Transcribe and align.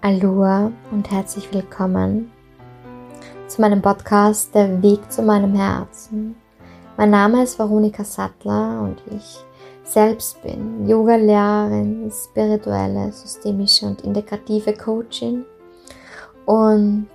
Aloha 0.00 0.72
und 0.90 1.10
herzlich 1.10 1.52
willkommen 1.52 2.30
zu 3.46 3.60
meinem 3.60 3.82
Podcast 3.82 4.54
Der 4.54 4.80
Weg 4.82 5.12
zu 5.12 5.22
meinem 5.22 5.54
Herzen. 5.54 6.34
Mein 6.96 7.10
Name 7.10 7.42
ist 7.42 7.58
Veronika 7.58 8.04
Sattler 8.04 8.80
und 8.80 9.02
ich 9.14 9.44
selbst 9.84 10.40
bin 10.42 10.88
Yoga-Lehrerin, 10.88 12.10
spirituelle, 12.10 13.12
systemische 13.12 13.86
und 13.86 14.00
integrative 14.00 14.72
Coachin 14.72 15.44
und 16.46 17.08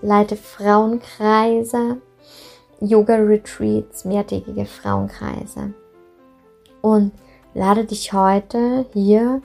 leite 0.00 0.34
Frauenkreise, 0.34 1.98
Yoga-Retreats, 2.82 4.04
mehrtägige 4.04 4.66
Frauenkreise 4.66 5.72
und 6.80 7.12
lade 7.54 7.84
dich 7.84 8.12
heute 8.12 8.86
hier 8.92 9.40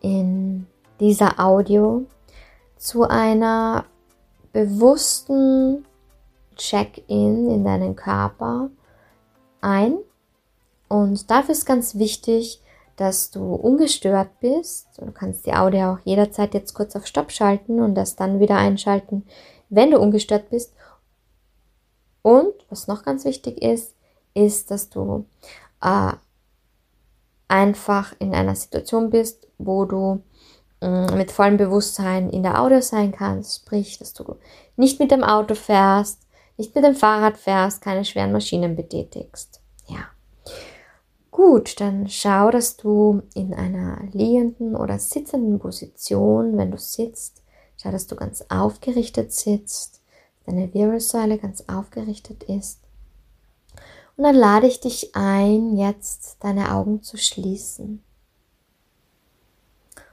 in 0.00 0.66
dieser 1.00 1.40
Audio 1.40 2.04
zu 2.76 3.04
einer 3.04 3.84
bewussten 4.52 5.84
Check-in 6.56 7.50
in 7.50 7.64
deinen 7.64 7.96
Körper 7.96 8.70
ein. 9.60 9.96
Und 10.88 11.30
dafür 11.30 11.52
ist 11.52 11.66
ganz 11.66 11.96
wichtig, 11.96 12.60
dass 12.96 13.30
du 13.30 13.54
ungestört 13.54 14.28
bist. 14.40 14.86
Du 14.98 15.10
kannst 15.10 15.46
die 15.46 15.54
Audio 15.54 15.94
auch 15.94 15.98
jederzeit 16.04 16.54
jetzt 16.54 16.74
kurz 16.74 16.94
auf 16.94 17.06
Stopp 17.06 17.32
schalten 17.32 17.80
und 17.80 17.94
das 17.94 18.14
dann 18.14 18.38
wieder 18.38 18.56
einschalten, 18.56 19.24
wenn 19.68 19.90
du 19.90 19.98
ungestört 19.98 20.50
bist. 20.50 20.72
Und 22.24 22.54
was 22.70 22.88
noch 22.88 23.04
ganz 23.04 23.24
wichtig 23.24 23.62
ist, 23.62 23.94
ist, 24.34 24.72
dass 24.72 24.88
du 24.88 25.26
äh, 25.80 26.12
einfach 27.46 28.14
in 28.18 28.34
einer 28.34 28.56
Situation 28.56 29.10
bist, 29.10 29.46
wo 29.58 29.84
du 29.84 30.22
Mm, 30.84 31.16
mit 31.16 31.32
vollem 31.32 31.56
Bewusstsein 31.56 32.28
in 32.28 32.42
der 32.42 32.60
Auto 32.60 32.80
sein 32.82 33.12
kannst, 33.12 33.60
sprich, 33.60 33.98
dass 33.98 34.12
du 34.12 34.36
nicht 34.76 35.00
mit 35.00 35.10
dem 35.10 35.24
Auto 35.24 35.54
fährst, 35.54 36.20
nicht 36.58 36.74
mit 36.74 36.84
dem 36.84 36.94
Fahrrad 36.94 37.38
fährst, 37.38 37.80
keine 37.80 38.04
schweren 38.04 38.32
Maschinen 38.32 38.76
betätigst. 38.76 39.62
Ja. 39.86 40.08
Gut, 41.30 41.80
dann 41.80 42.06
schau, 42.08 42.50
dass 42.50 42.76
du 42.76 43.22
in 43.34 43.54
einer 43.54 43.98
liegenden 44.12 44.76
oder 44.76 44.98
sitzenden 44.98 45.58
Position, 45.58 46.58
wenn 46.58 46.70
du 46.70 46.78
sitzt, 46.78 47.42
schau, 47.82 47.90
dass 47.90 48.06
du 48.06 48.14
ganz 48.14 48.44
aufgerichtet 48.50 49.32
sitzt, 49.32 50.02
deine 50.46 50.72
Wirbelsäule 50.74 51.38
ganz 51.38 51.64
aufgerichtet 51.68 52.44
ist. 52.44 52.80
Und 54.16 54.24
dann 54.24 54.36
lade 54.36 54.66
ich 54.66 54.80
dich 54.80 55.16
ein, 55.16 55.76
jetzt 55.76 56.36
deine 56.40 56.72
Augen 56.72 57.02
zu 57.02 57.16
schließen 57.16 58.02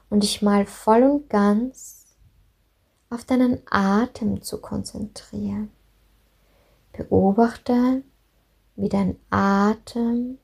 und 0.09 0.23
dich 0.23 0.41
mal 0.41 0.65
voll 0.65 1.03
und 1.03 1.29
ganz 1.29 2.05
auf 3.09 3.25
deinen 3.25 3.61
Atem 3.69 4.41
zu 4.41 4.59
konzentrieren. 4.59 5.71
Beobachte, 6.93 8.03
wie 8.75 8.89
dein 8.89 9.17
Atem 9.29 10.39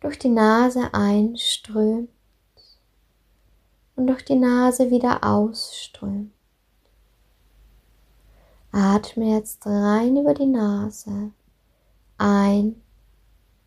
durch 0.00 0.18
die 0.18 0.28
Nase 0.28 0.92
einströmt 0.94 2.08
und 3.96 4.06
durch 4.06 4.24
die 4.24 4.36
Nase 4.36 4.90
wieder 4.90 5.24
ausströmt. 5.24 6.32
Atme 8.78 9.34
jetzt 9.34 9.66
rein 9.66 10.16
über 10.16 10.34
die 10.34 10.46
Nase 10.46 11.32
ein 12.16 12.80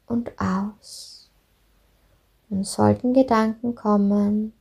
und 0.08 0.32
aus. 0.40 1.30
Und 2.50 2.66
sollten 2.66 3.14
Gedanken 3.14 3.76
kommen, 3.76 4.54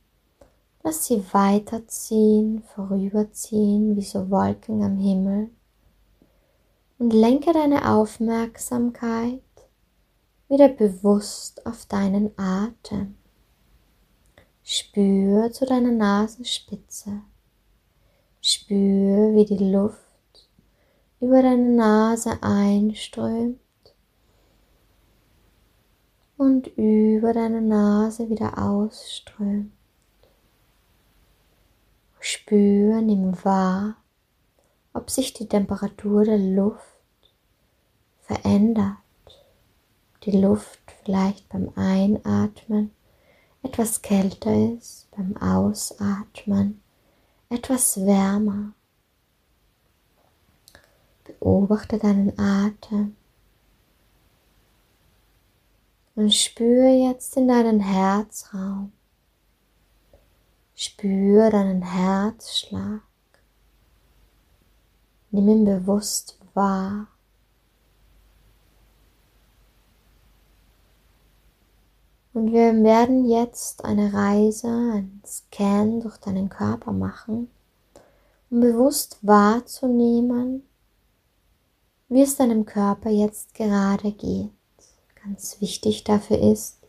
Lass 0.83 1.05
sie 1.05 1.23
weiterziehen, 1.31 2.63
vorüberziehen 2.63 3.95
wie 3.95 4.01
so 4.01 4.31
Wolken 4.31 4.81
am 4.81 4.97
Himmel 4.97 5.51
und 6.97 7.13
lenke 7.13 7.53
deine 7.53 7.87
Aufmerksamkeit 7.93 9.41
wieder 10.47 10.69
bewusst 10.69 11.65
auf 11.67 11.85
deinen 11.85 12.31
Atem. 12.35 13.15
Spür 14.63 15.51
zu 15.51 15.65
deiner 15.65 15.91
Nasenspitze. 15.91 17.21
Spür, 18.41 19.35
wie 19.35 19.45
die 19.45 19.71
Luft 19.71 19.99
über 21.21 21.43
deine 21.43 21.75
Nase 21.75 22.41
einströmt 22.41 23.59
und 26.35 26.65
über 26.75 27.31
deine 27.31 27.61
Nase 27.61 28.27
wieder 28.29 28.57
ausströmt. 28.57 29.71
Spür, 32.19 33.01
nimm 33.01 33.35
wahr, 33.43 33.97
ob 34.93 35.11
sich 35.11 35.33
die 35.33 35.47
Temperatur 35.47 36.25
der 36.25 36.39
Luft 36.39 36.81
verändert. 38.21 38.97
Die 40.23 40.39
Luft 40.39 40.79
vielleicht 41.03 41.47
beim 41.49 41.71
Einatmen 41.75 42.91
etwas 43.61 44.01
kälter 44.01 44.53
ist, 44.75 45.07
beim 45.11 45.37
Ausatmen 45.37 46.81
etwas 47.49 48.03
wärmer. 48.05 48.73
Beobachte 51.23 51.97
deinen 51.97 52.37
Atem 52.39 53.15
und 56.15 56.33
spüre 56.33 56.89
jetzt 56.89 57.37
in 57.37 57.47
deinen 57.47 57.79
Herzraum. 57.79 58.91
Spür 60.75 61.49
deinen 61.49 61.83
Herzschlag. 61.83 63.01
Nimm 65.31 65.47
ihn 65.47 65.65
bewusst 65.65 66.39
wahr. 66.53 67.07
Und 72.33 72.51
wir 72.53 72.73
werden 72.83 73.29
jetzt 73.29 73.83
eine 73.83 74.13
Reise, 74.13 74.67
einen 74.67 75.21
Scan 75.25 75.99
durch 75.99 76.17
deinen 76.17 76.49
Körper 76.49 76.93
machen, 76.93 77.49
um 78.49 78.61
bewusst 78.61 79.19
wahrzunehmen, 79.21 80.63
wie 82.11 82.21
es 82.21 82.35
deinem 82.35 82.65
Körper 82.65 83.09
jetzt 83.09 83.53
gerade 83.53 84.11
geht. 84.11 84.49
Ganz 85.23 85.61
wichtig 85.61 86.03
dafür 86.03 86.39
ist, 86.39 86.79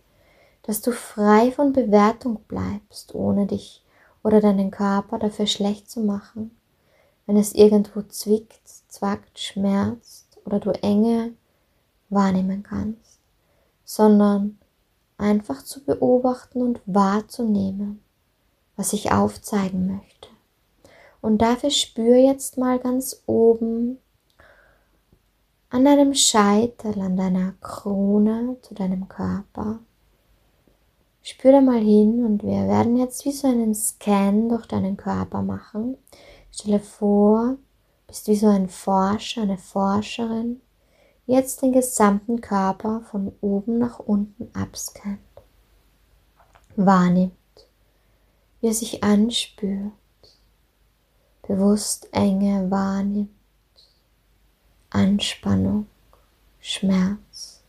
dass 0.65 0.81
du 0.81 0.91
frei 0.91 1.53
von 1.53 1.72
Bewertung 1.72 2.41
bleibst, 2.49 3.15
ohne 3.15 3.47
dich 3.47 3.84
oder 4.25 4.41
deinen 4.41 4.72
Körper 4.72 5.21
dafür 5.21 5.47
schlecht 5.47 5.88
zu 5.88 6.00
machen, 6.00 6.50
wenn 7.27 7.37
es 7.37 7.55
irgendwo 7.55 8.03
zwickt, 8.03 8.66
zwackt, 8.66 9.38
schmerzt 9.38 10.41
oder 10.44 10.59
du 10.59 10.71
Enge 10.83 11.34
wahrnehmen 12.09 12.65
kannst, 12.65 13.21
sondern 13.84 14.59
einfach 15.19 15.62
zu 15.62 15.84
beobachten 15.84 16.62
und 16.62 16.81
wahrzunehmen, 16.84 18.03
was 18.75 18.93
ich 18.93 19.12
aufzeigen 19.12 19.87
möchte. 19.87 20.28
Und 21.21 21.39
dafür 21.43 21.71
spür 21.71 22.16
jetzt 22.16 22.59
mal 22.59 22.81
ganz 22.81 23.22
oben 23.27 23.99
an 25.72 25.84
deinem 25.84 26.15
Scheitel, 26.15 27.00
an 27.00 27.16
deiner 27.16 27.53
Krone 27.60 28.56
zu 28.62 28.75
deinem 28.75 29.09
Körper 29.09 29.81
Spür 31.25 31.53
da 31.53 31.60
mal 31.60 31.81
hin 31.81 32.25
und 32.25 32.43
wir 32.43 32.66
werden 32.66 32.97
jetzt 32.97 33.25
wie 33.25 33.31
so 33.31 33.47
einen 33.47 33.77
Scan 33.77 34.49
durch 34.49 34.66
deinen 34.66 34.97
Körper 34.97 35.41
machen. 35.41 35.97
Stelle 36.50 36.81
vor, 36.81 37.59
bist 38.09 38.27
wie 38.27 38.34
so 38.34 38.49
ein 38.49 38.69
Forscher, 38.69 39.43
eine 39.43 39.56
Forscherin, 39.56 40.60
jetzt 41.27 41.63
den 41.63 41.71
gesamten 41.72 42.41
Körper 42.41 43.03
von 43.03 43.33
oben 43.41 43.78
nach 43.78 44.01
unten 44.01 44.51
abscannt. 44.53 45.21
Wahrnimmt, 46.75 47.33
wie 48.60 48.66
er 48.66 48.75
sich 48.75 49.04
anspürt, 49.04 49.92
bewusst 51.47 52.09
Enge 52.10 52.68
wahrnimmt, 52.68 53.30
Anspannung, 54.94 55.86
Schmerz, 56.60 57.62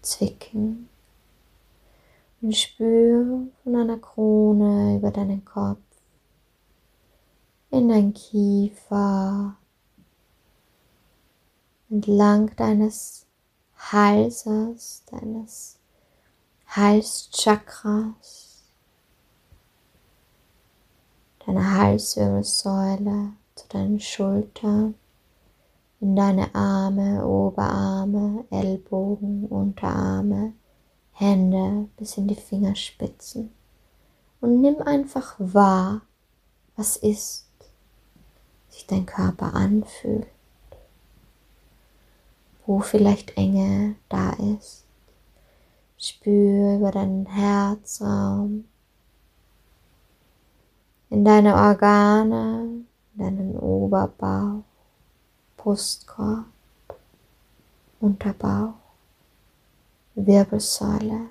Zwicken, 0.00 0.88
und 2.40 2.56
spüre 2.56 3.48
von 3.62 3.72
deiner 3.72 3.98
Krone 3.98 4.96
über 4.96 5.10
deinen 5.10 5.44
Kopf 5.44 5.78
in 7.70 7.90
dein 7.90 8.14
Kiefer, 8.14 9.56
entlang 11.90 12.54
deines 12.56 13.26
Halses, 13.76 15.04
deines 15.10 15.78
Halschakras, 16.66 18.62
deiner 21.46 21.76
Halswirbelsäule 21.76 23.32
zu 23.54 23.68
deinen 23.68 24.00
Schultern, 24.00 24.94
in 26.02 26.16
deine 26.16 26.52
Arme, 26.52 27.24
Oberarme, 27.24 28.44
Ellbogen, 28.50 29.46
Unterarme, 29.46 30.52
Hände 31.12 31.88
bis 31.96 32.16
in 32.16 32.26
die 32.26 32.34
Fingerspitzen. 32.34 33.52
Und 34.40 34.60
nimm 34.60 34.82
einfach 34.82 35.36
wahr, 35.38 36.02
was 36.74 36.96
ist, 36.96 37.46
sich 38.68 38.84
dein 38.88 39.06
Körper 39.06 39.54
anfühlt, 39.54 40.26
wo 42.66 42.80
vielleicht 42.80 43.36
Enge 43.36 43.94
da 44.08 44.30
ist. 44.58 44.84
Spür 45.96 46.78
über 46.78 46.90
deinen 46.90 47.26
Herzraum, 47.26 48.64
in 51.10 51.24
deine 51.24 51.54
Organe, 51.54 52.86
in 53.14 53.18
deinen 53.18 53.56
Oberbauch, 53.56 54.64
Brustkorb, 55.62 56.46
Unterbauch, 58.00 58.74
Wirbelsäule, 60.16 61.28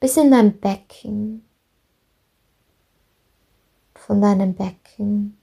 bis 0.00 0.16
in 0.16 0.32
dein 0.32 0.58
Becken, 0.58 1.44
von 3.94 4.20
deinem 4.20 4.54
Becken, 4.54 5.38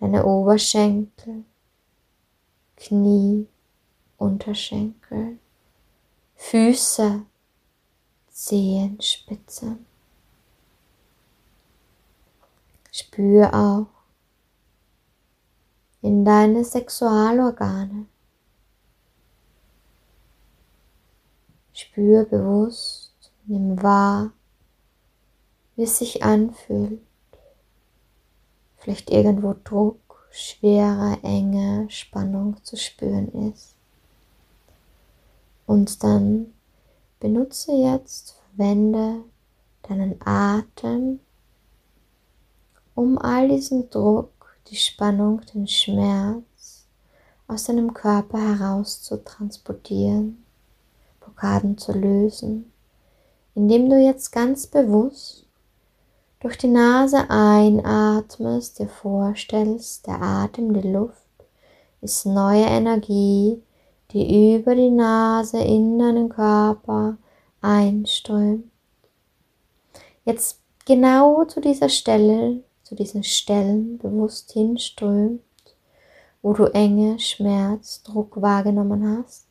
deine 0.00 0.24
Oberschenkel, 0.24 1.44
Knie, 2.78 3.46
Unterschenkel, 4.16 5.38
Füße, 6.36 7.26
Zehenspitzen. 8.30 9.84
Spür 12.90 13.52
auch 13.52 13.93
in 16.04 16.22
deine 16.22 16.62
Sexualorgane. 16.64 18.04
Spür 21.72 22.26
bewusst, 22.26 23.14
nimm 23.46 23.82
wahr, 23.82 24.32
wie 25.76 25.84
es 25.84 25.96
sich 25.96 26.22
anfühlt. 26.22 27.00
Vielleicht 28.76 29.08
irgendwo 29.08 29.54
Druck, 29.64 30.28
schwere, 30.30 31.16
enge 31.22 31.88
Spannung 31.88 32.62
zu 32.62 32.76
spüren 32.76 33.50
ist. 33.50 33.74
Und 35.64 36.04
dann 36.04 36.52
benutze 37.18 37.72
jetzt, 37.72 38.36
verwende 38.54 39.24
deinen 39.88 40.20
Atem, 40.22 41.20
um 42.94 43.16
all 43.16 43.48
diesen 43.48 43.88
Druck, 43.88 44.33
die 44.68 44.76
Spannung, 44.76 45.42
den 45.52 45.66
Schmerz 45.66 46.86
aus 47.46 47.64
deinem 47.64 47.92
Körper 47.92 48.38
heraus 48.38 49.02
zu 49.02 49.22
transportieren, 49.22 50.44
Blockaden 51.20 51.76
zu 51.76 51.92
lösen, 51.92 52.72
indem 53.54 53.90
du 53.90 53.96
jetzt 53.96 54.32
ganz 54.32 54.66
bewusst 54.66 55.46
durch 56.40 56.58
die 56.58 56.68
Nase 56.68 57.30
einatmest, 57.30 58.78
dir 58.78 58.88
vorstellst, 58.88 60.06
der 60.06 60.20
Atem, 60.20 60.74
die 60.74 60.88
Luft 60.88 61.16
ist 62.00 62.26
neue 62.26 62.66
Energie, 62.66 63.62
die 64.10 64.56
über 64.56 64.74
die 64.74 64.90
Nase 64.90 65.58
in 65.58 65.98
deinen 65.98 66.28
Körper 66.28 67.16
einströmt. 67.60 68.70
Jetzt 70.24 70.60
genau 70.84 71.44
zu 71.44 71.60
dieser 71.60 71.88
Stelle 71.88 72.62
zu 72.84 72.94
diesen 72.94 73.24
Stellen 73.24 73.98
bewusst 73.98 74.52
hinströmt, 74.52 75.42
wo 76.42 76.52
du 76.52 76.66
Enge, 76.66 77.18
Schmerz, 77.18 78.02
Druck 78.02 78.40
wahrgenommen 78.40 79.18
hast. 79.18 79.46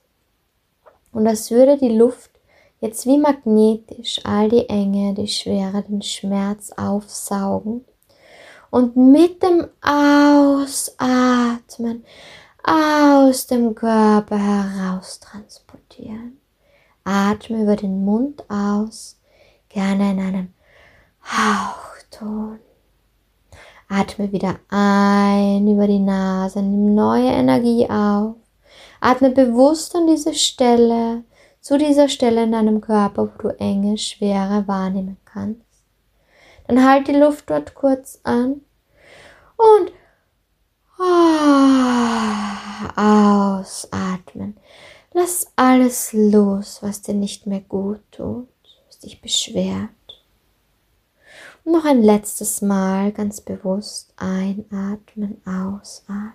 Und 1.12 1.28
als 1.28 1.52
würde 1.52 1.78
die 1.78 1.90
Luft 1.96 2.32
jetzt 2.80 3.06
wie 3.06 3.18
magnetisch 3.18 4.22
all 4.24 4.48
die 4.50 4.70
Enge, 4.70 5.14
die 5.14 5.28
Schwere, 5.28 5.84
den 5.84 6.02
Schmerz 6.02 6.72
aufsaugen 6.72 7.84
und 8.70 8.96
mit 8.96 9.42
dem 9.44 9.68
Ausatmen 9.82 11.04
aus 12.64 13.48
dem 13.48 13.76
Körper 13.76 14.38
heraus 14.38 15.20
transportieren. 15.20 16.40
Atme 17.04 17.64
über 17.64 17.76
den 17.76 18.06
Mund 18.06 18.44
aus, 18.50 19.20
gerne 19.70 20.12
in 20.12 20.20
einem 20.20 20.54
Hauchton. 21.24 22.60
Atme 23.90 24.32
wieder 24.32 24.56
ein 24.70 25.68
über 25.68 25.88
die 25.88 26.00
Nase, 26.00 26.62
nimm 26.62 26.96
neue 26.96 27.30
Energie 27.30 27.90
auf. 27.90 28.36
Atme 29.00 29.30
bewusst 29.30 29.96
an 29.96 30.08
diese 30.08 30.34
Stelle, 30.34 31.24
zu 31.62 31.78
dieser 31.78 32.10
Stelle 32.10 32.44
in 32.44 32.52
deinem 32.52 32.82
Körper, 32.82 33.28
wo 33.28 33.50
du 33.50 33.50
enge, 33.60 33.98
schwere 33.98 34.68
wahrnehmen 34.68 35.18
kannst. 35.26 35.62
Dann 36.68 36.86
halt 36.86 37.08
die 37.08 37.16
Luft 37.16 37.50
dort 37.50 37.76
kurz 37.76 38.20
an 38.24 38.62
und 39.58 39.92
ausatmen. 42.96 44.58
Lass 45.14 45.48
alles 45.56 46.12
los, 46.14 46.80
was 46.82 47.02
dir 47.02 47.14
nicht 47.14 47.46
mehr 47.46 47.62
gut 47.62 48.02
tut, 48.12 48.48
was 48.88 49.00
dich 49.00 49.22
beschwert. 49.22 49.90
Und 51.64 51.74
noch 51.74 51.86
ein 51.86 52.02
letztes 52.02 52.62
Mal 52.62 53.12
ganz 53.12 53.42
bewusst 53.42 54.14
einatmen, 54.18 55.42
ausatmen. 55.46 56.34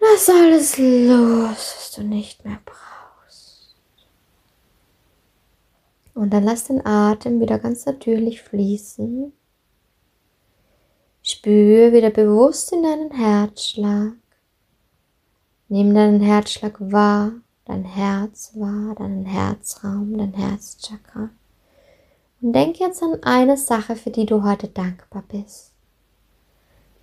Lass 0.00 0.28
alles 0.28 0.78
los, 0.78 1.74
was 1.76 1.92
du 1.94 2.02
nicht 2.02 2.44
mehr 2.44 2.58
brauchst. 2.64 3.76
Und 6.14 6.30
dann 6.30 6.42
lass 6.42 6.64
den 6.64 6.84
Atem 6.84 7.40
wieder 7.40 7.58
ganz 7.58 7.86
natürlich 7.86 8.42
fließen. 8.42 9.32
Spür 11.22 11.92
wieder 11.92 12.10
bewusst 12.10 12.72
in 12.72 12.82
deinen 12.82 13.12
Herzschlag. 13.12 14.14
Nimm 15.68 15.94
deinen 15.94 16.20
Herzschlag 16.20 16.74
wahr, 16.80 17.32
dein 17.64 17.84
Herz 17.84 18.52
wahr, 18.56 18.96
deinen 18.96 19.24
Herzraum, 19.24 20.18
dein 20.18 20.34
Herzchakra. 20.34 21.30
Und 22.42 22.54
denk 22.54 22.80
jetzt 22.80 23.00
an 23.04 23.22
eine 23.22 23.56
Sache, 23.56 23.94
für 23.94 24.10
die 24.10 24.26
du 24.26 24.42
heute 24.42 24.66
dankbar 24.66 25.22
bist. 25.28 25.70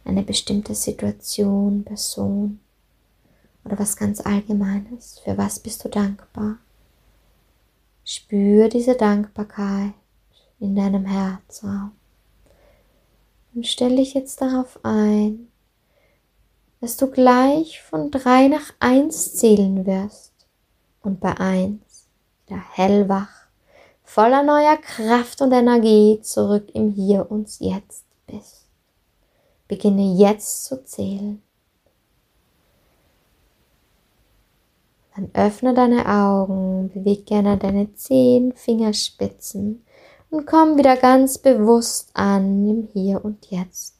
Eine 0.03 0.21
bestimmte 0.21 0.75
Situation, 0.75 1.85
Person 1.85 2.59
oder 3.63 3.79
was 3.79 3.95
ganz 3.95 4.19
Allgemeines. 4.19 5.19
Für 5.19 5.37
was 5.37 5.59
bist 5.59 5.85
du 5.85 5.89
dankbar? 5.89 6.57
Spür 8.03 8.67
diese 8.67 8.95
Dankbarkeit 8.95 9.93
in 10.59 10.75
deinem 10.75 11.05
Herzraum. 11.05 11.91
Und 13.55 13.65
stell 13.65 13.95
dich 13.95 14.13
jetzt 14.13 14.41
darauf 14.41 14.79
ein, 14.83 15.47
dass 16.81 16.97
du 16.97 17.09
gleich 17.09 17.81
von 17.81 18.11
drei 18.11 18.49
nach 18.49 18.73
eins 18.81 19.35
zählen 19.35 19.85
wirst 19.85 20.33
und 21.01 21.21
bei 21.21 21.37
eins 21.37 22.07
wieder 22.45 22.61
hellwach 22.73 23.38
voller 24.09 24.41
neuer 24.41 24.77
Kraft 24.77 25.39
und 25.39 25.51
Energie 25.51 26.19
zurück 26.23 26.69
im 26.73 26.89
Hier 26.89 27.29
und 27.29 27.59
Jetzt 27.59 28.05
bist. 28.25 28.65
Beginne 29.67 30.15
jetzt 30.15 30.65
zu 30.65 30.83
zählen. 30.83 31.43
Dann 35.15 35.29
öffne 35.35 35.75
deine 35.75 36.07
Augen, 36.07 36.89
bewege 36.91 37.21
gerne 37.21 37.57
deine 37.57 37.93
zehn 37.93 38.51
Fingerspitzen 38.53 39.85
und 40.31 40.47
komm 40.47 40.79
wieder 40.79 40.97
ganz 40.97 41.37
bewusst 41.37 42.09
an 42.15 42.67
im 42.67 42.87
Hier 42.91 43.23
und 43.23 43.51
Jetzt. 43.51 43.95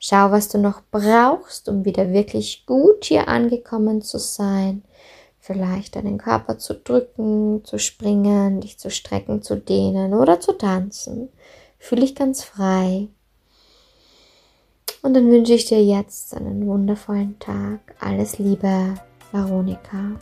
Schau, 0.00 0.32
was 0.32 0.48
du 0.48 0.58
noch 0.58 0.80
brauchst, 0.90 1.68
um 1.68 1.84
wieder 1.84 2.12
wirklich 2.12 2.66
gut 2.66 3.04
hier 3.04 3.28
angekommen 3.28 4.02
zu 4.02 4.18
sein 4.18 4.82
vielleicht 5.44 5.96
deinen 5.96 6.16
Körper 6.16 6.56
zu 6.58 6.74
drücken, 6.74 7.62
zu 7.64 7.78
springen, 7.78 8.62
dich 8.62 8.78
zu 8.78 8.90
strecken, 8.90 9.42
zu 9.42 9.56
dehnen 9.56 10.14
oder 10.14 10.40
zu 10.40 10.52
tanzen. 10.52 11.28
Fühle 11.78 12.00
dich 12.00 12.14
ganz 12.14 12.42
frei. 12.42 13.08
Und 15.02 15.12
dann 15.12 15.30
wünsche 15.30 15.52
ich 15.52 15.66
dir 15.66 15.84
jetzt 15.84 16.34
einen 16.34 16.66
wundervollen 16.66 17.38
Tag. 17.40 17.94
Alles 18.00 18.38
Liebe, 18.38 18.94
Veronika. 19.32 20.12